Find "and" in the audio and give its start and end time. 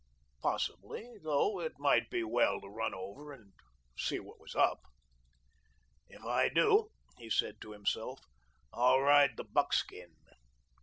3.31-3.53